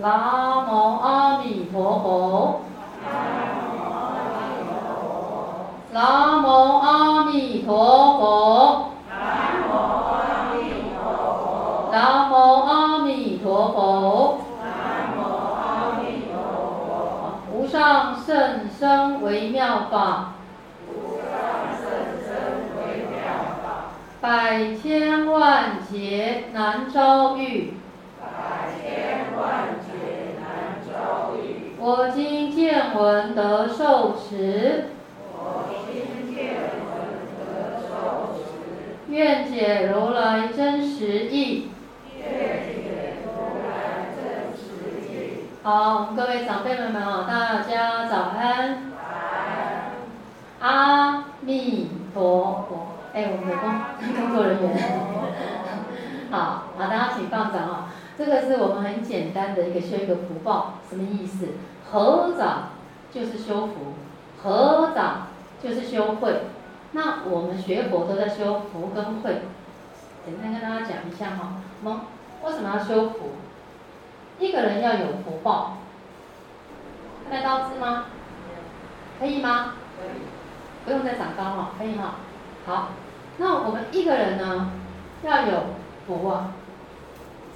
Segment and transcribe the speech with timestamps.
[0.00, 2.60] 南无阿弥陀佛，
[5.92, 6.46] 南无
[6.78, 8.92] 阿弥陀佛。
[9.10, 11.02] 南无阿弥陀
[11.34, 11.90] 佛。
[11.90, 14.38] 南无阿弥陀佛。
[17.52, 20.34] 无上甚深微妙法。
[20.86, 21.26] 无上
[21.76, 21.82] 甚
[22.22, 22.30] 深
[22.76, 23.18] 微妙
[23.64, 23.66] 法。
[24.20, 27.77] 百千万劫难遭遇。
[31.88, 34.88] 我今见闻得受持。
[35.32, 36.92] 我今见闻
[37.40, 39.10] 得受持。
[39.10, 41.70] 愿解如来真实义。
[45.62, 48.92] 好，我们各位长辈们们哦，大家早安。
[50.60, 52.88] 阿弥陀佛。
[53.14, 53.80] 哎，我们的工
[54.14, 54.76] 工作人员。
[56.30, 57.84] 好，好，大家请放掌哦。
[58.18, 61.46] 这个是我们很简单的一个修一个福报，什么意思？
[61.90, 62.70] 合掌
[63.10, 63.94] 就是修福，
[64.42, 65.28] 合掌
[65.62, 66.42] 就是修慧。
[66.92, 69.42] 那我们学佛都在修福跟慧。
[70.24, 72.00] 简单跟大家讲一下哈，我们
[72.44, 73.30] 为什么要修福？
[74.38, 75.78] 一个人要有福报，
[77.28, 78.04] 看得到字吗？
[79.18, 79.74] 可以吗？
[79.98, 80.20] 可以。
[80.84, 82.14] 不用再长高了，可以哈。
[82.64, 82.88] 好，
[83.38, 84.70] 那我们一个人呢，
[85.22, 85.62] 要有
[86.06, 86.52] 福啊。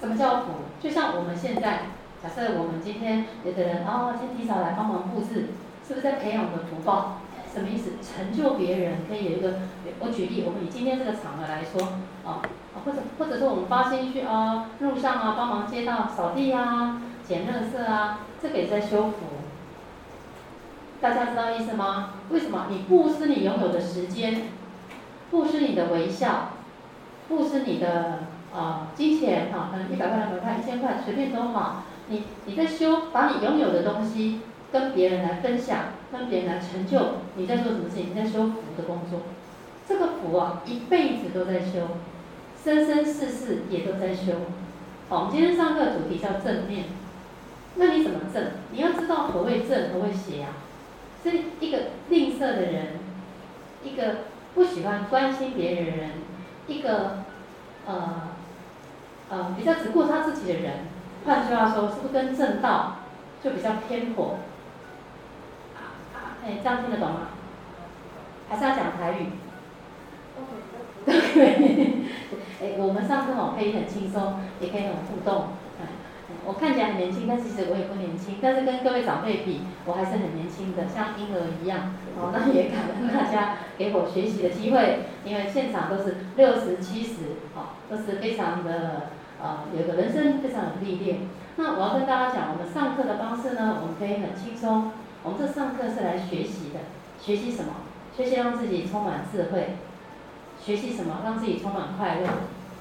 [0.01, 0.47] 什么叫福？
[0.81, 1.83] 就像我们现在，
[2.23, 5.49] 假设我们今天有的人哦，先提早来帮忙布置，
[5.87, 7.19] 是不是在培养我们的福报？
[7.53, 7.91] 什么意思？
[8.01, 9.55] 成就别人，可以有一个，
[9.99, 11.83] 我举例，我们以今天这个场合来说，
[12.25, 12.41] 啊，
[12.85, 19.17] 或者或者说我们发心去啊，路上啊帮忙街道扫地啊，捡垃圾啊，这个也在修福。
[21.01, 22.15] 大家知道意思吗？
[22.31, 22.67] 为什么？
[22.71, 24.43] 你布施你拥有的时间，
[25.31, 26.51] 布施你的微笑，
[27.29, 28.21] 布施你的
[28.55, 31.83] 啊金钱哈，可能一百块、两百块、一千块，随便都好。
[32.09, 34.41] 你你在修，把你拥有的东西
[34.73, 35.79] 跟别人来分享。
[36.13, 37.01] 跟别人来成就，
[37.37, 38.11] 你在做什么事情？
[38.11, 39.23] 你在修福的工作，
[39.89, 41.89] 这个福啊，一辈子都在修，
[42.63, 44.33] 生生世世也都在修。
[45.09, 46.85] 好，我们今天上课主题叫正面，
[47.77, 48.45] 那你怎么正？
[48.73, 50.53] 你要知道何谓正，何谓邪啊？
[51.23, 51.31] 是
[51.61, 51.79] 一个
[52.11, 52.89] 吝啬的人，
[53.83, 54.17] 一个
[54.55, 56.11] 不喜欢关心别人的人，
[56.67, 57.21] 一个
[57.87, 58.33] 呃
[59.31, 60.73] 呃比较只顾他自己的人。
[61.25, 62.97] 换句话说，是不是跟正道
[63.43, 64.39] 就比较偏颇？
[66.45, 67.29] 哎，这样听得懂吗？
[68.49, 69.27] 还是要讲台语？
[71.07, 72.07] 都可以。
[72.61, 75.49] 哎，我们上课哦，可以很轻松，也可以很互动。
[75.81, 75.87] 哎，
[76.45, 78.37] 我看起来很年轻，但其实我也不年轻。
[78.43, 81.95] 但是跟各位长辈比，我还是很年轻的，像婴儿一样。
[82.19, 89.11] 哦，那也感恩大家给我学习的机会，因为现场都是六十、七十，哦，都是非常的
[89.43, 91.21] 呃，有个人生非常有历练。
[91.57, 94.93] 那我要跟大家讲，我们上课的方式呢，我们可以很轻松。
[95.25, 96.81] 我们这上课是来学习的，
[97.21, 97.75] 学习什么？
[98.17, 99.77] 学习让自己充满智慧，
[100.61, 101.23] 学习什么？
[101.25, 102.29] 让自己充满快乐，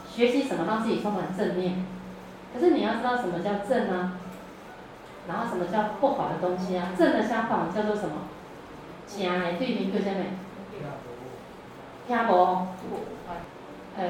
[0.09, 0.65] 学习什么？
[0.67, 1.85] 让自己充满正面。
[2.53, 4.13] 可是你要知道什么叫正啊？
[5.27, 6.89] 然后什么叫不好的东西啊？
[6.97, 8.27] 正的相反叫做什么？
[9.07, 10.25] 正的对面叫什么？
[12.07, 12.67] 听无？
[13.97, 14.03] 呃，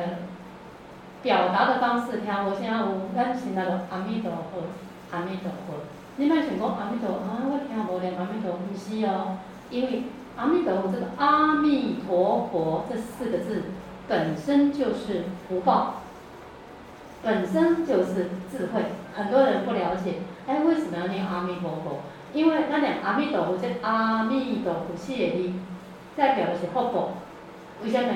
[1.22, 4.64] 表达的方式听无啥有，咱现在就阿弥陀佛，
[5.12, 5.84] 阿弥陀佛。
[6.18, 9.38] 你莫想讲阿弥陀佛啊，我听无念阿弥陀佛，是哦，
[9.70, 10.03] 因为
[10.35, 13.66] 阿弥陀佛这个阿弥陀佛这四个字
[14.08, 16.02] 本身就是福报，
[17.22, 18.82] 本身就是智慧。
[19.14, 20.16] 很多人不了解，
[20.47, 22.00] 哎，为什么要念阿弥陀佛？
[22.34, 25.52] 因为那念阿弥陀佛，这阿弥陀佛四个字
[26.16, 27.12] 代表的是福报。
[27.84, 28.09] 为什么？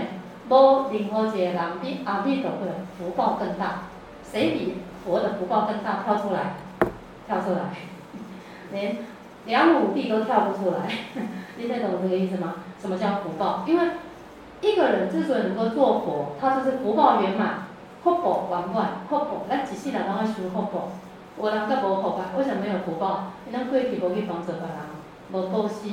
[0.50, 3.84] 无任何一个人比阿弥陀佛的福报更大，
[4.24, 6.04] 谁比佛的福报更大？
[6.04, 6.56] 跳出来。
[7.28, 7.58] 跳出来，
[8.72, 8.98] 连
[9.48, 10.88] 两亩地都跳不出来，
[11.58, 12.54] 你听懂这个意思吗？
[12.80, 13.64] 什么叫福报？
[13.66, 13.84] 因为
[14.62, 17.64] 一个人之所以能够做佛，他就是福报圆满，
[18.04, 20.90] 福报圆满，福报，咱一世人拢爱修福报。
[21.42, 23.32] 有人佮无福报，为什么没有福报？
[23.48, 24.78] 因为咱过去无去帮助别人，
[25.32, 25.90] 无布施，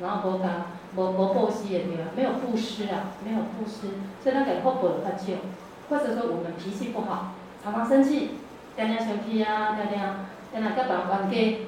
[0.00, 0.48] 然后无讲，
[0.96, 2.10] 无无布施的对吧？
[2.16, 3.88] 没有布施啊，没有布施，
[4.22, 5.40] 所以咱个福报就较少。
[5.88, 7.32] 或者说我们脾气不好，
[7.62, 8.30] 常常生气，
[8.76, 10.26] 常常生气啊，常常。
[10.52, 11.58] 在那甲别人冤家，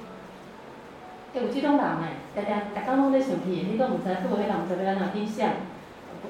[1.34, 5.50] 哎，有这种人诶，常常逐工拢咧生气，你都毋知拄个迄人做要安怎变啥，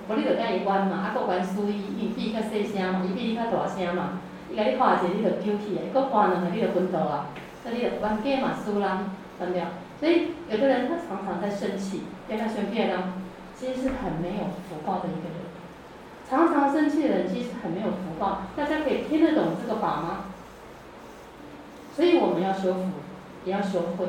[0.07, 7.29] 无你着甲伊冤嘛，啊，佫冤输伊，伊比伊较细声嘛，伊比你较大声嘛，伊甲你看一下你着生气啊，伊佫看两下你着昏倒啊，
[7.65, 9.05] 这里有关键嘛，输啦，
[9.39, 9.63] 对不对？
[10.03, 13.15] 所以有的人他常常在生气，跟他生气呢，
[13.57, 15.47] 其实是很没有福报的一个人。
[16.29, 20.25] 常常生气的人其实很没有福报，大家可以听得懂这个法吗？
[21.95, 22.91] 所以我们要修福，
[23.45, 24.07] 也要修慧。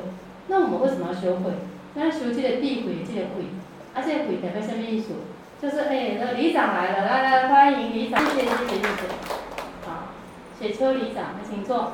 [0.47, 1.51] 那我们为什么要修慧？
[1.93, 3.53] 那修这个地慧，这个慧，
[3.93, 5.13] 啊，这个慧代表什么意思？
[5.61, 8.87] 就是哎，那里长来了，来来欢迎里长，谢谢谢谢谢谢。
[9.85, 10.09] 好，
[10.59, 11.93] 雪秋里长，请坐，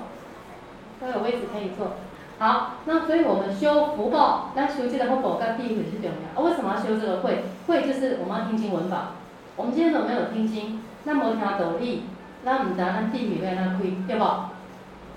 [1.01, 1.97] 都有位置可以坐。
[2.39, 6.41] 好，那所以我们修福报，那修这个福报跟智慧是重要。
[6.41, 9.11] 啊，为什么要修这个会会就是我们要听经闻法。
[9.57, 12.03] 我们今天都没有听经，那无听道理，
[12.43, 14.23] 那唔知咱智慧要哪开，对不？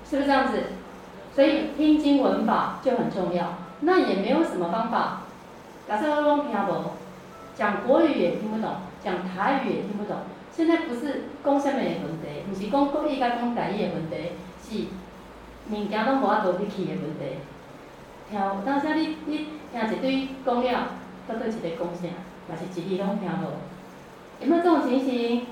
[0.05, 0.63] 是不是这样子？
[1.33, 3.53] 所以听经闻法就很重要。
[3.79, 5.21] 那也没有什么方法，
[5.87, 6.91] 假设我拢听无，
[7.55, 8.69] 讲国语也听不懂，
[9.01, 10.17] 讲台语也听不懂。
[10.51, 14.87] 现在不是讲什么的问题，不是讲国语甲讲台语的问题，是
[15.71, 17.37] 物件拢无法度入去的问题。
[18.29, 20.87] 听，当下你你听一堆讲了，
[21.27, 22.07] 到对一个讲啥，
[22.49, 23.51] 嘛是一字拢听无。
[24.41, 25.45] 有没有这种情形？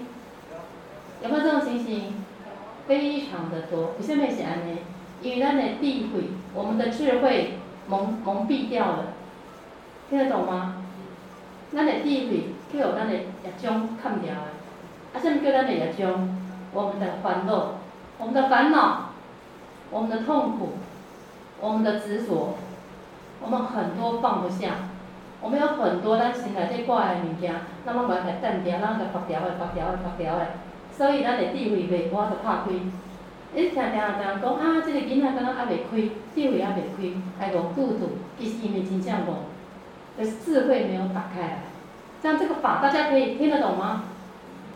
[1.23, 2.15] 有没有这种情形？
[2.87, 3.93] 非常的多。
[3.99, 4.79] 为什么是安尼？
[5.21, 7.53] 因为咱的智慧，我们的智慧
[7.87, 9.05] 蒙蒙蔽掉了，
[10.09, 10.83] 听得懂吗？
[11.73, 14.41] 咱的智慧却有咱的业障看掉的。
[15.13, 16.37] 啊，什么叫咱的业障？
[16.73, 17.73] 我们的烦恼，
[18.17, 19.00] 我们的烦恼，
[19.91, 20.69] 我们的痛苦，
[21.59, 22.55] 我们的执着，
[23.41, 24.69] 我们很多放不下。
[25.41, 27.53] 我们有很多咱心内底挂的物件，
[27.85, 30.47] 咱拢无爱甲断掉，咱甲拔掉的、拔掉的、拔掉的，
[30.95, 32.71] 所以咱的智慧袂无法度拍开。
[33.53, 35.97] 你听听人讲啊，这个囡仔敢若还袂开，
[36.33, 39.43] 智慧还袂开，还戆嘟嘟，其实因为真正戆，
[40.17, 41.59] 就是智慧没有打开来。
[42.21, 44.03] 这样这个法大家可以听得懂吗？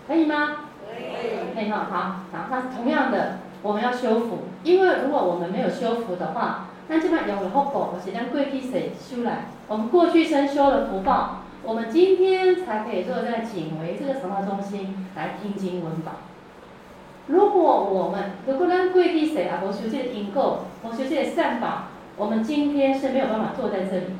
[0.07, 0.57] 可以吗？
[0.89, 1.53] 可以。
[1.53, 1.97] 可以哈，好，
[2.33, 9.45] 好，那同样的，我们要修福，因为如果我们没有修福的话，那这边用的福报，就是咱过去世修来。
[9.67, 16.11] 我们过去生修了福报，我们今天才可以坐在景维这个禅法中心来听经闻法。
[17.25, 24.11] 如果我们如果咱过去世啊，无修这个因果，无修这个善法，我们今天是没有办法坐在这里的，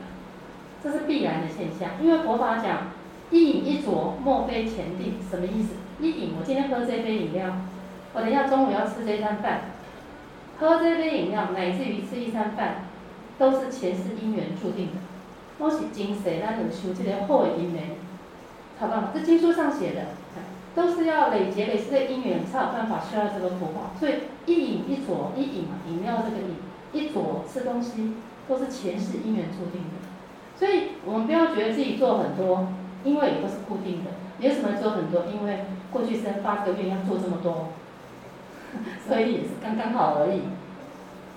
[0.83, 2.01] 这是必然的现象。
[2.01, 2.87] 因为佛法讲
[3.29, 5.75] 一饮一啄，莫非前定，什么意思？
[6.01, 7.45] 一饮，我今天喝这杯饮料，
[8.15, 9.61] 我等一下中午要吃这一餐饭，
[10.57, 12.85] 喝这杯饮料，乃至于吃一餐饭，
[13.37, 14.93] 都是前世因缘注定的。
[15.57, 17.91] 都是今世咱有修这个好的因缘，
[18.77, 19.09] 好不好？
[19.13, 20.01] 这经书上写的，
[20.75, 23.91] 都是要累劫累世的因缘才有办法修到这个福报。
[23.97, 24.15] 所以
[24.45, 26.55] 一饮一啄，一饮嘛，饮料这个饮，
[26.91, 28.15] 一啄吃东西，
[28.49, 30.03] 都是前世因缘注定的。
[30.57, 32.67] 所以我们不要觉得自己做很多，
[33.03, 34.11] 因为也都是固定的。
[34.37, 35.23] 你为什么做很多？
[35.25, 37.69] 因为过去生发这个愿要做这么多，
[39.07, 40.43] 所以也是刚刚好而已。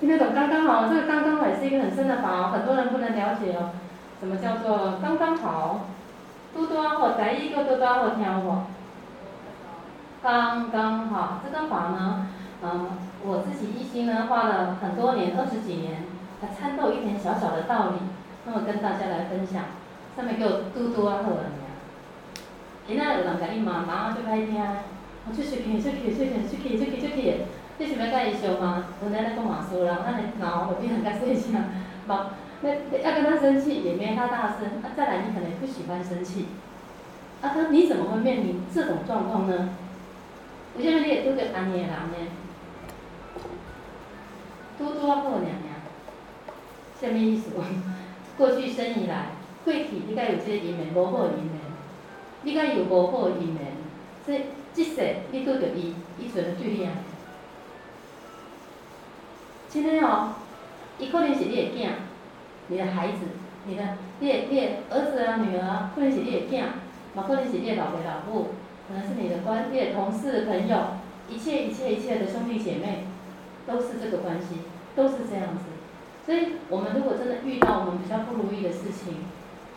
[0.01, 0.87] 听得懂刚刚好？
[0.89, 3.71] 这个刚刚好也是一个很深的法，很多人不能了解哦。
[4.21, 5.87] 什么叫做刚刚好？
[6.55, 8.63] 多多好，台语个多多好听无？
[10.23, 12.27] 刚刚好，这个法呢，
[12.63, 12.91] 嗯，
[13.25, 16.05] 我自己一心呢，花了很多年，二十几年，
[16.41, 17.99] 才参透一点小小的道理，
[18.47, 19.65] 那么跟大家来分享。
[20.17, 22.43] 上面给我多多好了没？
[22.87, 24.61] 今仔有人甲你骂，骂就歹听，
[25.29, 27.35] 我出去出去出去出去出去出去，
[27.77, 28.85] 你想要甲伊相骂？
[29.05, 31.63] 我奶奶讲话说人，咱的脑会变很较细声，
[32.09, 32.33] 冇。
[32.61, 36.47] 那要跟他生气也没他大声，啊，再来你可能不喜欢生气，
[37.41, 39.69] 啊，他你怎么会面临这种状况呢？
[40.77, 42.17] 我现在你也都给安尼的人呢，
[44.77, 45.77] 多多好娘娘，
[46.99, 47.51] 什么意思？
[48.37, 49.27] 过去生以来，
[49.65, 51.61] 过去你该有这个因缘，无好姻缘，
[52.43, 53.77] 你该有无好姻缘，
[54.27, 54.33] 这
[54.79, 56.93] 即世你拄着伊，伊存对你啊。
[59.69, 60.35] 今天哦，
[61.01, 61.89] 伊可能是你的囝。
[62.69, 63.27] 你的孩子，
[63.67, 63.83] 你的，
[64.21, 66.63] 你的，儿子啊，女儿，可能是你的囝，
[67.13, 68.51] 嘛可能是你的老爸老母，
[68.87, 70.79] 可能是你的关，你的同事朋友，
[71.29, 73.03] 一切一切一切的兄弟姐妹，
[73.67, 74.61] 都是这个关系，
[74.95, 75.65] 都是这样子。
[76.25, 79.25] 所以，我们如果真的遇到我们比较不如意的事情，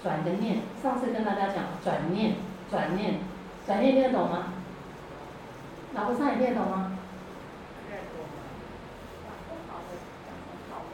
[0.03, 2.36] 转个念，上次跟大家讲转念，
[2.70, 3.15] 转念，
[3.65, 4.50] 转念听得懂吗？
[5.93, 6.98] 老和尚也听得懂吗？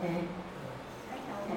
[0.04, 0.06] 哎。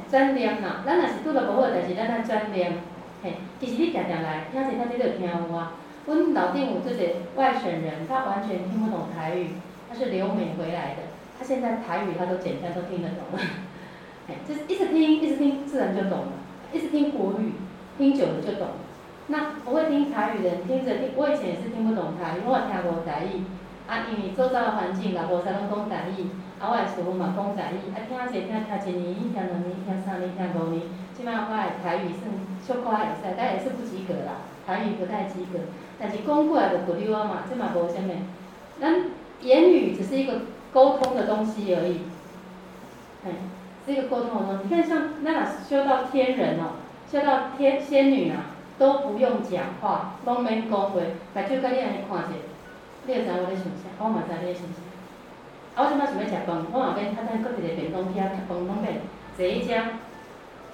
[0.09, 2.80] 专念呐，咱若是拄着无好代志，咱来专念。
[3.23, 5.75] 嘿，其实你常常来，听者听者就听有啊。
[6.06, 9.50] 阮老丁有这个外省人，他完全听不懂台语，
[9.88, 11.02] 他是留美回来的，
[11.38, 13.38] 他现在台语他都简单都听得懂了。
[14.26, 16.32] 嘿，就是一直听一直听，自然就懂了。
[16.73, 17.52] 一直听国语，
[17.99, 18.75] 听久了就懂了。
[19.30, 23.46] 那不会听台语的人听着听，我以前也是听不懂台语，我也听无台语。
[23.87, 26.26] 啊，因为周遭的环境，老婆才拢讲台语。
[26.58, 30.82] 啊，我也是我嘛讲台语，啊听者听听一年，听两年，听三年，听五年，
[31.16, 32.26] 即摆我的台语算
[32.58, 35.58] 小可会使，但也是不及格啦，台语不太及格。
[35.99, 38.10] 但是讲过来就不溜啊嘛，即嘛无啥物。
[38.80, 39.10] 咱
[39.40, 42.00] 言语只是一个沟通的东西而已，
[43.25, 43.30] 哎，
[43.87, 44.64] 是一个沟通的东西。
[44.64, 46.76] 你看像那俩修到天人哦，
[47.10, 48.50] 修到天仙女啊，
[48.80, 50.96] 都不用讲话，拢免讲话，目
[51.37, 52.32] 睭甲你安尼看者，
[53.04, 54.80] 你会知我咧想啥，我嘛知你咧想啥。
[55.76, 59.04] 啊，我即摆想要食饭，我后边较等搁一个便当盒，食饭拢免
[59.37, 60.00] 坐一张，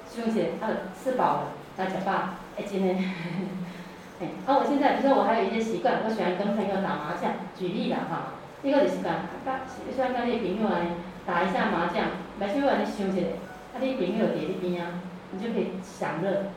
[0.06, 1.42] 想者啊，吃饱了
[1.78, 2.94] 来食饱，哎，真诶。
[4.22, 10.94] 哎，啊，我现在比如说我还有一些习惯，我喜欢跟朋友打麻将，举例啦哈，这个就是讲，甲喜欢跟你朋友来
[11.26, 13.26] 打一下麻将，目睭安尼想一下，
[13.74, 16.54] 啊，你朋友伫你边啊，你就可以享乐。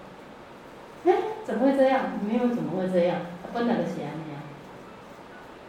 [1.05, 1.13] 哎，
[1.45, 2.01] 怎么会这样？
[2.27, 3.21] 没有怎么会这样？
[3.53, 4.43] 本来就是安尼啊。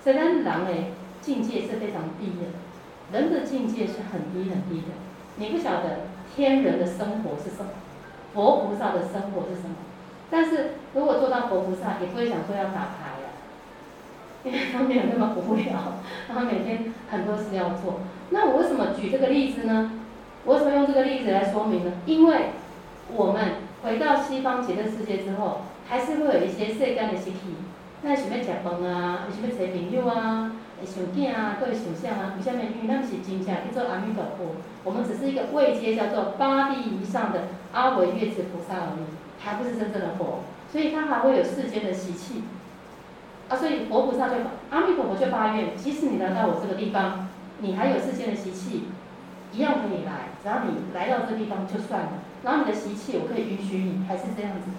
[0.03, 4.89] 所以咱人诶境界是非常低的，人的境界是很低很低的。
[5.37, 6.01] 你不晓得
[6.35, 7.71] 天人的生活是什么，
[8.35, 9.77] 佛菩萨的生活是什么？
[10.31, 13.31] 但是如果做到佛菩萨，也不会想说要打牌呀，
[14.45, 15.95] 因为他没有那么无聊，
[16.29, 18.01] 他每天很多事要做。
[18.31, 19.93] 那我为什么举这个例子呢？
[20.45, 21.93] 我为什么用这个例子来说明呢？
[22.07, 22.51] 因为
[23.15, 23.43] 我们
[23.83, 27.39] 回到西方极乐世界之后，还是会有一些世间的习气，
[28.03, 32.63] 那想要吃饭啊，想要找朋友啊，会想囝啊，各位想象啊，为什么？
[32.63, 39.05] 因为咱是真正去做阿弥陀佛，我们只是一个位阶叫做八地以上的阿维月子菩萨而已。
[39.43, 42.45] 还不是真正的佛，所以他还会有世间的习气，
[43.49, 44.35] 啊，所以佛菩萨就
[44.69, 47.27] 阿弥陀佛就发愿，即使你来到我这个地方，
[47.61, 48.85] 你还有世间的习气，
[49.55, 54.71] 一样可以来，只要你来到这个地方就算了，然后你的习气我可以允许你，还是这样子，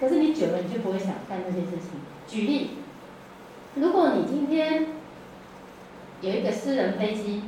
[0.00, 2.00] 可是你久了你就不会想干那些事情。
[2.26, 2.70] 举例，
[3.74, 4.86] 如果你今天
[6.20, 7.44] 有一个私人飞机，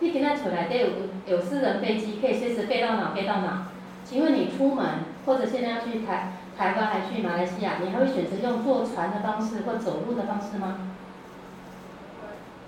[0.00, 0.88] 你今天出来得有
[1.26, 3.68] 有私人飞机，可以随时飞到哪飞到哪，
[4.04, 4.86] 请问你出门？
[5.24, 10.92] 或者现在要去台台湾，还去马来西亚，你还会选择用坐船的方式或走路的方式吗？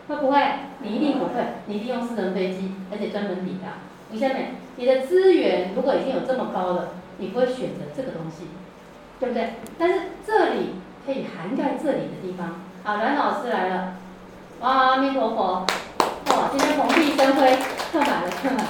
[0.08, 0.40] 会不会？
[0.80, 1.34] 你一定不会，
[1.66, 3.74] 你一定用私人飞机，而且专门抵达。
[4.10, 8.44] 你下面，你的资源如果已经有这么高了，你不会选择这个东西，
[9.18, 9.54] 对不对？
[9.76, 12.60] 但是这里可以涵盖这里的地方。
[12.84, 13.94] 好，阮老师来了，
[14.60, 15.66] 哇，阿弥陀佛，
[16.30, 17.58] 哇，今天蓬荜生辉，
[17.90, 18.66] 客满了，客满。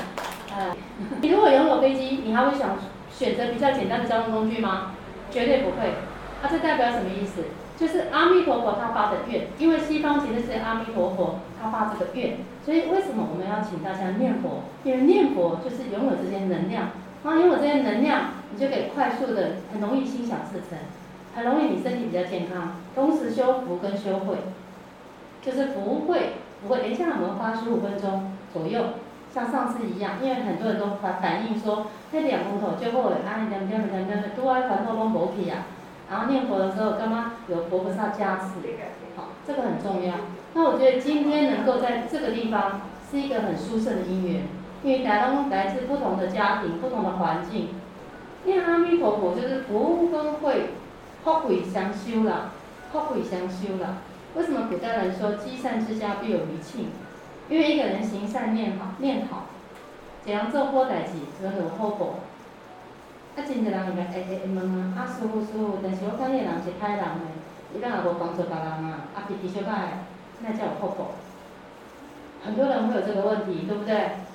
[0.56, 0.74] 呃，
[1.20, 2.76] 你如果拥有飞机，你还会想？
[3.10, 4.92] 选择比较简单的交通工具吗？
[5.30, 5.92] 绝对不会。
[6.40, 7.42] 它、啊、这代表什么意思？
[7.76, 8.07] 就是
[8.72, 14.64] 他发的愿，因为西方其实是阿弥陀佛他发这个愿，所以为什么我们要请大家念佛？
[14.84, 16.88] 因为念佛就是拥有这些能量，
[17.22, 20.78] 那拥有这些能量，你就可以快速的、很容易心想事成，
[21.34, 24.36] 很容易你身体比较健康，同时修福跟修慧，
[25.42, 26.80] 就是福慧，福慧。
[26.80, 28.82] 等一下我们花十五分钟左右。
[29.30, 35.66] 像上次一样，因为很多人都反反映说，那两骨头就会啊，两两两两都爱烦恼拢无去啊。
[36.10, 38.44] 然后念佛的时候，干嘛有佛菩萨加持？
[39.16, 40.14] 好，这个很重要。
[40.54, 44.42] 那我觉得今天能够在这个地方是一个很殊胜的因缘，
[44.82, 47.68] 因为大家都来自不同的家庭、不同的环境。
[48.44, 50.70] 念阿弥陀佛就是福跟慧，
[51.22, 52.52] 福慧相修啦，
[52.90, 53.98] 福慧相修了。
[54.34, 56.86] 为什么古代人说积善之家必有余庆？
[57.50, 59.46] 因为一个人行善念好念好，
[60.24, 61.12] 怎样做好代志，
[61.42, 62.14] 就有好报。
[63.38, 67.38] 啊，真侪人会会会问啊，啊师父师父，但是我看你人是歹人诶，
[67.72, 70.02] 伊敢若无帮助别人啊，啊脾气小歹，
[70.42, 71.14] 那才有好报。
[72.44, 74.26] 很多人会有这个问题，对不对？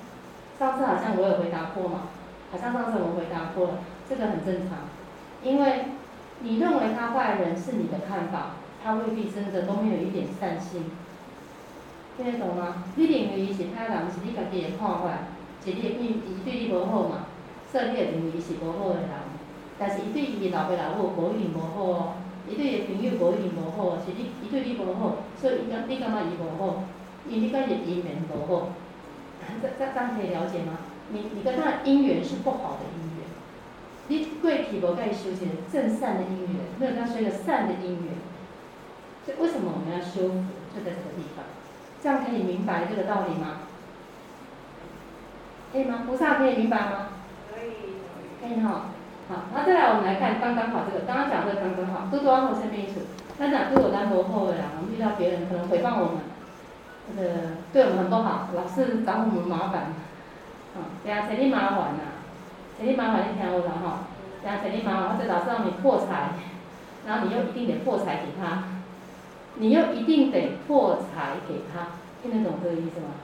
[0.58, 2.08] 上次好像我有回答过嘛，
[2.50, 3.72] 好像上次我回答过了，
[4.08, 4.88] 这个很正常。
[5.42, 5.92] 因为
[6.40, 10.90] 你认为他坏人是你的看法，他未必真的都没有一点善心。
[12.16, 12.84] 听得懂吗？
[12.96, 15.28] 你认为伊是歹人，是你家己的看法，
[15.62, 17.26] 是你伊伊对你无好嘛？
[17.74, 19.10] 所以你会认为伊是无好的人。
[19.76, 22.14] 但是伊对伊的老爸老母无一定无好哦，
[22.48, 26.84] 伊对伊的朋友无一定无好，是你伊对你无好，所以伊感你感觉伊无好，
[27.28, 28.68] 因为你感觉伊缘无好。
[29.60, 30.78] 这这这样可以了解吗？
[31.10, 33.26] 你你跟他的因缘是不好的姻缘，
[34.06, 38.14] 你过去无甲伊修成正善的姻缘，没有跟他修一个善的姻缘。
[39.26, 40.30] 所以为什么我们要修？
[40.72, 41.44] 就在这个地方。
[42.00, 43.62] 这样可以明白这个道理吗？
[45.72, 46.04] 可以吗？
[46.06, 47.08] 菩萨可以明白吗？
[47.54, 48.02] 可以。
[48.42, 48.90] 可以哈。
[49.28, 53.06] 好，那再来我们来看刚刚好这个，刚刚讲这个刚刚好，多多好生命意思。
[53.38, 56.28] 那讲对我单薄厚的啦，我们遇到别人可能诽谤我们，
[57.16, 59.94] 这个对我们很不好，老是找我们麻烦。
[60.76, 62.20] 啊，对啊，找你麻烦呐，
[62.78, 64.10] 找你麻烦你听我的哈，
[64.42, 66.34] 对啊，找你麻烦或者老是让你破财，
[67.06, 68.64] 然后你又一定得破财给他。
[69.56, 73.14] 你又一定得破财给他，听得懂这个意思吗？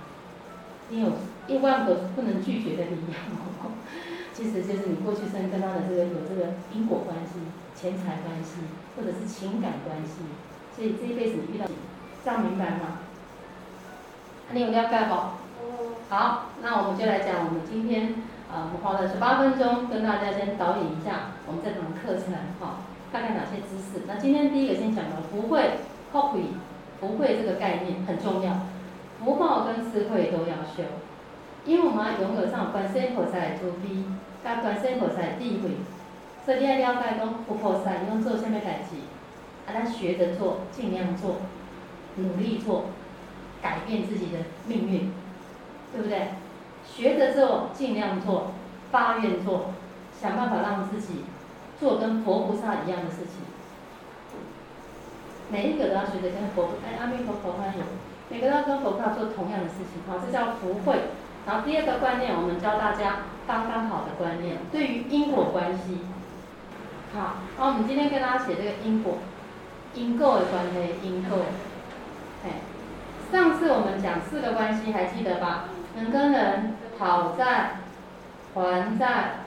[0.90, 1.12] 你有
[1.46, 3.70] 一万个不能拒绝的理由，
[4.34, 7.38] 其实就是你过去生跟他的这个有这个因果关系、
[7.74, 8.60] 钱财关系，
[8.96, 10.22] 或者是情感关系，
[10.74, 11.66] 所以这一辈子你遇到，
[12.24, 12.98] 这样明白吗？
[14.52, 15.14] 你有了解不？
[16.12, 18.14] 好，那我们就来讲我们今天
[18.50, 22.82] 啊，我们花了十八分钟跟大家先导引一下我们这堂课程哈，
[23.12, 24.02] 大概哪些知识？
[24.08, 25.78] 那今天第一个先讲到福慧，
[26.10, 26.40] 福慧，
[27.00, 28.58] 福慧这个概念很重要，
[29.22, 30.82] 福报跟智慧都要修，
[31.64, 34.04] 因为我们要拥有上观世音菩萨的慈悲，
[34.42, 35.76] 跟观世音菩萨的智慧，
[36.44, 38.96] 所以你要了解讲，佛菩萨用做什么代志，
[39.66, 41.36] 啊，咱学着做，尽量做，
[42.16, 42.86] 努力做，
[43.62, 45.12] 改变自己的命运。
[45.92, 46.28] 对不对？
[46.86, 48.52] 学着做，尽量做，
[48.92, 49.72] 发愿做，
[50.22, 51.24] 想办法让自己
[51.80, 53.42] 做跟佛菩萨一样的事情。
[55.50, 57.82] 每一个都要学着跟佛，哎，阿弥陀佛欢迎。
[58.30, 61.00] 每个人跟佛菩萨做同样的事情，好，这叫福慧。
[61.46, 66.02] 然后第二个观念，我们教大家刚刚好的观念，对于因果关系。
[67.12, 69.18] 好，那我们今天跟大家写这个因果，
[69.94, 71.38] 因果的关系，因果。
[72.44, 72.60] 哎，
[73.32, 75.64] 上次我们讲四个关系，还记得吧？
[75.96, 77.80] 人跟人讨债、
[78.54, 79.40] 还债、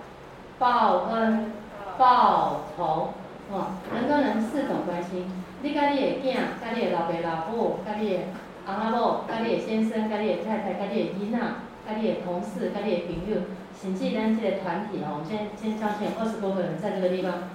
[0.60, 1.54] 报恩、
[1.98, 3.14] 报仇，
[3.50, 5.26] 哦，人跟人四种关系。
[5.62, 8.20] 你甲你的囝、甲你的老爸老母、甲你的
[8.66, 13.42] 翁仔某、甲你的先生、甲你的太太、甲你的囡仔、甲你的同事、甲你的朋友，
[13.76, 17.52] 甚至咱这个团体哦，我们现在今天相信有二十多个人在这个地方，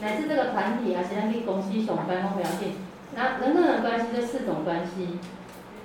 [0.00, 2.74] 乃至这个团体还，是咱去公司上班我不要紧。
[3.14, 5.20] 那人跟人关系这四种关系，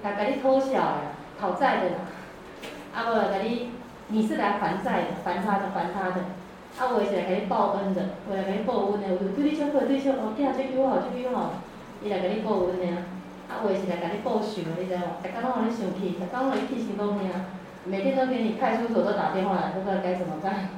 [0.01, 1.97] 来甲你讨小的、讨债的啦。
[2.95, 3.69] 啊，无来给你，
[4.08, 6.21] 你是来还债的，还他的，还他的。
[6.79, 11.53] 啊，有的是来给你报恩的，有来给你报恩的，有对你超好，对你超好，囝这比我好，这比我好，
[12.03, 12.97] 伊来给你报恩的啊。
[13.47, 15.23] 啊，有的是来给你报仇的，你知无？
[15.23, 17.23] 逐工拢让你生气，逐工拢让你气心拢尔，
[17.86, 20.69] 每天都给你派出所都打电话来，都不知道该怎么办。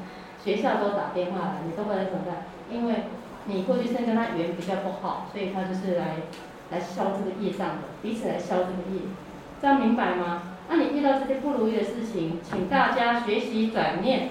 [0.44, 3.04] 学校都打电话来，你都不知道怎么办，因为
[3.46, 6.18] 你过去生跟他缘比较不好，所以他就是来
[6.72, 9.02] 来消这个业障的，彼此来消这个业，
[9.60, 10.44] 这样明白吗？
[10.70, 14.30] 那、你遇到这些不如意的事情，请大家学习转念，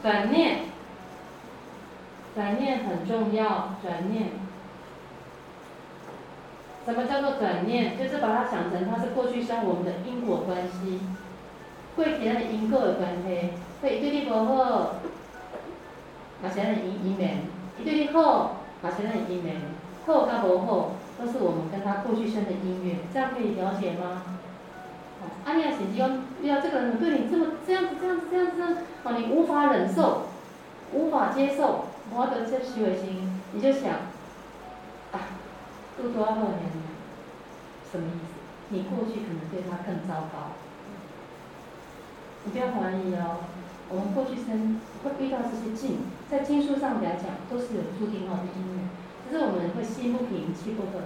[0.00, 0.60] 转念，
[2.36, 4.45] 转念很重要，转念。
[6.86, 7.98] 什么叫做转念？
[7.98, 11.00] 就是把它想成它是过去生我们的因果关系，
[11.96, 13.50] 会给它的因果的关系，
[13.82, 14.94] 会对你不好，
[16.42, 17.38] 那些人因因缘，
[17.80, 19.56] 一对你好，那些人因缘，
[20.06, 24.22] 好跟不好，都是我们跟他过去生的因缘，这样可以了解吗？
[25.44, 26.08] 阿弥陀佛，只要
[26.40, 30.22] 遇到这个人对你这么这样子这样子这样子，哦，你无法忍受，
[30.92, 33.90] 无法接受，我得这虚伪心，你就想，
[35.96, 36.70] 都多少年，
[37.90, 38.36] 什么意思？
[38.68, 40.58] 你过去可能对他更糟糕，
[42.44, 43.46] 你不要怀疑哦，
[43.88, 45.98] 我们过去生会遇到这些境，
[46.30, 48.90] 在经书上来讲都是有注定好的因缘，
[49.24, 51.04] 只是我们会心不平气不和。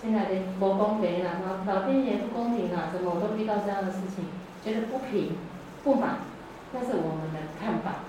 [0.00, 4.24] 现在的不公平啦，哈，老天爷不公平啊，怎么我都遇到这样的事情，
[4.64, 5.36] 觉得不平、
[5.84, 6.18] 不满，
[6.72, 8.04] 那是我们的看法，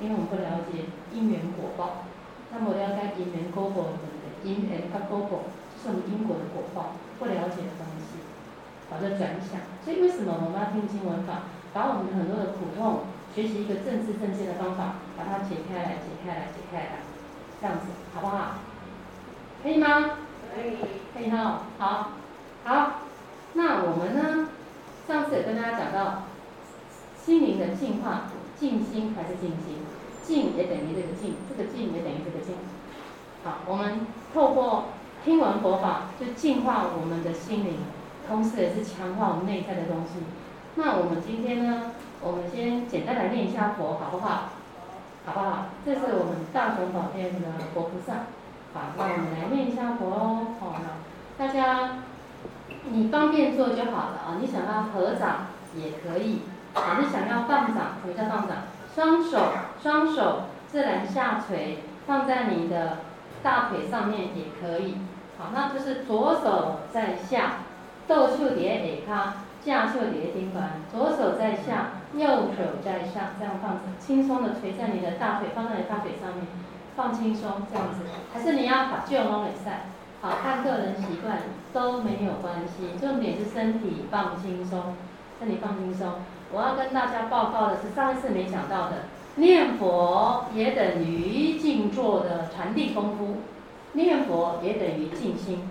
[0.00, 2.04] 因为我们不了解因缘果报。
[2.52, 4.13] 那么了解因缘果报的
[4.44, 8.20] 因缘跟果报，就是我们因果的果报，不了解的东西，
[8.90, 9.64] 把它转想。
[9.82, 17.02] 所以为什么我们要听经文法，把我们很多的苦痛，学习一个正知正见的方法，把它解开来、解开来、解开来，
[17.60, 18.60] 这样子，好不好？
[19.62, 20.20] 可以吗？
[20.54, 20.76] 可以，
[21.14, 22.12] 可以哈，好，
[22.64, 22.90] 好，
[23.54, 24.48] 那我们呢？
[25.08, 26.24] 上次也跟大家讲到，
[27.16, 29.84] 心灵的净化，静心还是静心？
[30.22, 32.54] 静也等于这个静，这个静也等于这个静。
[33.44, 34.84] 好，我们透过
[35.22, 37.76] 听闻佛法，就净化我们的心灵，
[38.26, 40.24] 同时也是强化我们内在的东西。
[40.76, 41.92] 那我们今天呢？
[42.22, 44.48] 我们先简单来念一下佛，好不好？
[45.26, 45.66] 好不好？
[45.84, 48.14] 这是我们大雄宝殿的佛菩萨。
[48.72, 50.46] 好，那我们来念一下佛哦。
[50.58, 50.74] 好，
[51.36, 51.98] 大家
[52.88, 54.40] 你方便做就好了啊。
[54.40, 56.40] 你想要合掌也可以，
[56.72, 58.56] 啊，你想要放掌，什么叫放掌？
[58.94, 59.52] 双手
[59.82, 63.00] 双手自然下垂，放在你的
[63.44, 64.96] 大腿上面也可以。
[65.38, 67.58] 好，那就是左手在下，
[68.08, 69.32] 倒手叠下骹，
[69.64, 72.26] 架袖叠顶端，左手在下，右
[72.56, 76.46] 手在上，这样放，轻松的垂在你的大腿，放在你大腿上面。
[76.96, 79.86] 放轻松，这样子，还是你要把旧弄给晒？
[80.22, 81.38] 好，看个人习惯
[81.72, 84.94] 都没有关系，重点是身体放轻松，
[85.40, 86.12] 身体放轻松。
[86.52, 93.38] 我要跟大家报告的是上一次没讲到的，念佛也等于静坐的禅定功夫，
[93.94, 95.68] 念佛也等于静心。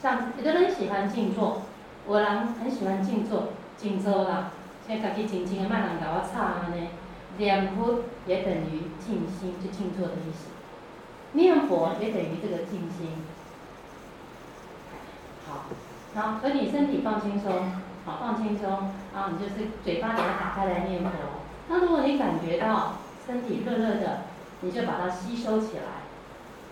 [0.00, 1.62] 像有的人喜欢静坐，
[2.08, 4.52] 有人很喜欢静坐，静坐啦，
[4.86, 6.88] 现在家己静静的，莫人甲我吵安尼。
[7.38, 10.50] 念佛也等于静心，就静坐的意思。
[11.32, 13.24] 念佛也等于这个静心。
[15.46, 15.64] 好，
[16.14, 17.72] 好，所以你身体放轻松，
[18.04, 18.70] 好，放轻松，
[19.12, 21.10] 然后你就是嘴巴给它打开来念佛。
[21.68, 22.94] 那如果你感觉到
[23.26, 24.20] 身体热热的，
[24.60, 26.06] 你就把它吸收起来，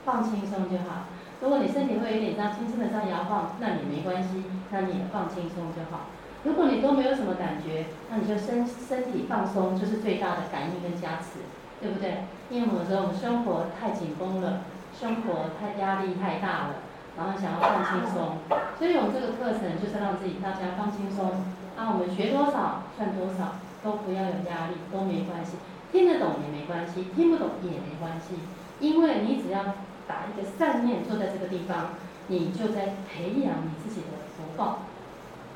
[0.05, 1.07] 放轻松就好。
[1.41, 6.07] 如果你身体会有点这样轻轻的这样摇晃，那你没关系，那你也放轻松就好。
[6.45, 11.41] 如果你都没有什么感觉，那你就身身体放松就是最大的感应跟加持，
[11.81, 12.25] 对不对？
[12.51, 14.61] 因为有时候我们生活太紧绷了，
[14.99, 16.75] 生活太压力太大了，
[17.17, 18.39] 然后想要放轻松，
[18.79, 21.31] 所以我们这个课程就是让自己大家放轻松。
[21.77, 25.59] 啊，我们学多少算多少，都不要有压力，都没关系，
[25.93, 28.35] 听得懂也没关系，听不懂也没关系，
[28.81, 29.63] 因为你只要
[30.09, 31.91] 打一个善念，坐在这个地方，
[32.29, 34.89] 你就在培养你自己的福报，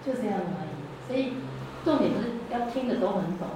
[0.04, 0.76] 就这样而已。
[1.08, 1.32] 所以
[1.82, 3.48] 重点不是要听的都很懂，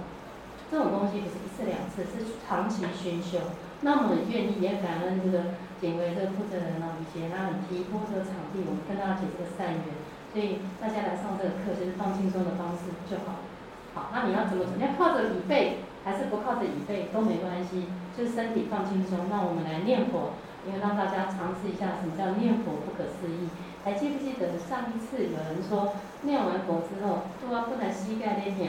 [0.71, 3.39] 这种东西不是一次两次，是长期熏修。
[3.83, 9.85] 那我们愿意也感恩这个简为这个负责人啊，以前他很提供这个场地，我们跟大家结这个善缘。
[10.33, 13.52] 所以大家来上这个课就是放轻松的方式就好了。
[13.95, 14.75] 好，那你要怎么做？
[14.77, 14.89] 你要？
[14.97, 19.29] 靠着椅背还是不靠着椅背都没关系，就是身体放轻松。
[19.31, 20.33] 那我们来念佛，
[20.67, 23.49] 因为让大家尝试一下什么叫念佛不可思议。
[23.85, 28.67] 还记不记得上一次有人说念完佛之后，拄啊本来膝盖在疼，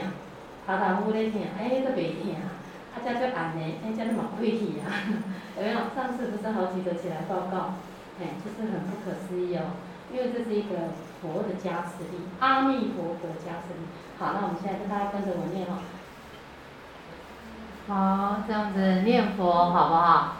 [0.66, 4.90] 爬头夫咧疼，哎都别疼，啊这就按呢，哎这就嘛贵气啊，
[5.56, 5.78] 有没有？
[5.94, 7.74] 上次不是好几个起来报告，
[8.20, 9.78] 哎，就是很不可思议哦，
[10.12, 10.90] 因为这是一个
[11.24, 13.88] 佛的加持力，阿弥陀佛的加持力。
[14.18, 15.80] 好，那我们现在跟大家跟着我念哦。
[17.88, 20.36] 好，这样子念佛好不好？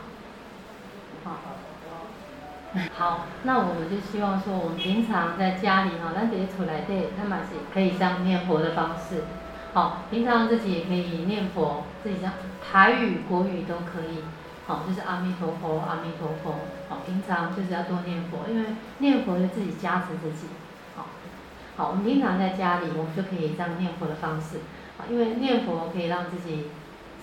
[2.96, 9.24] 好，那我们就希望说，我们平常在家里哈，咱别出来对，那么是可以这样念佛的方式。
[9.72, 14.24] 好，平常自己也可以念佛，自己像台语、国语都可以。
[14.66, 16.54] 好，就是阿弥陀佛，阿弥陀佛。
[16.88, 20.48] 好，平常就是要多念佛，因为念佛就自己加持自己。
[21.76, 24.58] 好，我们平常在家里，我们就可以这样念佛的方式。
[24.96, 26.68] 啊，因为念佛可以让自己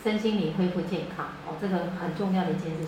[0.03, 1.27] 身心灵恢复健康。
[1.47, 2.85] 哦，这个很重要的一件事。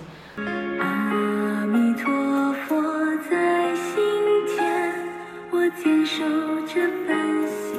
[0.81, 4.93] 阿弥陀佛在心间，
[5.51, 6.25] 我坚守
[6.67, 7.72] 这份。